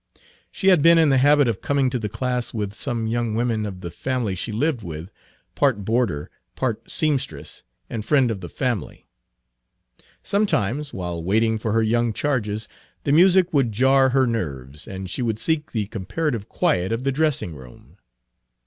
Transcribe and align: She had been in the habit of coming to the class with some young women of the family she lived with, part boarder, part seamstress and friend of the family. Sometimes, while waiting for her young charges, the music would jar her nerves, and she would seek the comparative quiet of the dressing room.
She 0.51 0.69
had 0.69 0.81
been 0.81 0.97
in 0.97 1.09
the 1.09 1.19
habit 1.19 1.47
of 1.47 1.61
coming 1.61 1.87
to 1.91 1.99
the 1.99 2.09
class 2.09 2.55
with 2.55 2.73
some 2.73 3.05
young 3.05 3.35
women 3.35 3.67
of 3.67 3.81
the 3.81 3.91
family 3.91 4.33
she 4.33 4.51
lived 4.51 4.81
with, 4.81 5.11
part 5.53 5.85
boarder, 5.85 6.31
part 6.55 6.89
seamstress 6.89 7.61
and 7.87 8.03
friend 8.03 8.31
of 8.31 8.41
the 8.41 8.49
family. 8.49 9.05
Sometimes, 10.23 10.91
while 10.91 11.23
waiting 11.23 11.59
for 11.59 11.71
her 11.73 11.83
young 11.83 12.13
charges, 12.13 12.67
the 13.03 13.11
music 13.11 13.53
would 13.53 13.71
jar 13.71 14.09
her 14.09 14.25
nerves, 14.25 14.87
and 14.87 15.07
she 15.07 15.21
would 15.21 15.37
seek 15.37 15.71
the 15.71 15.85
comparative 15.85 16.49
quiet 16.49 16.91
of 16.91 17.03
the 17.03 17.11
dressing 17.11 17.53
room. 17.53 17.97